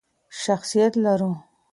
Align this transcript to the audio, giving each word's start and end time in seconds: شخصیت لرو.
شخصیت 0.43 0.93
لرو. 1.03 1.31